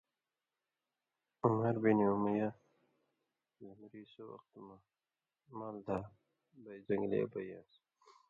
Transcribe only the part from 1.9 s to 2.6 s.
امیہ